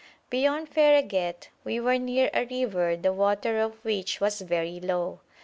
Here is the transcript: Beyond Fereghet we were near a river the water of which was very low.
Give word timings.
Beyond 0.31 0.67
Fereghet 0.67 1.49
we 1.63 1.79
were 1.79 1.99
near 1.99 2.31
a 2.33 2.45
river 2.47 2.95
the 2.97 3.13
water 3.13 3.59
of 3.61 3.75
which 3.85 4.19
was 4.19 4.41
very 4.41 4.79
low. 4.79 5.19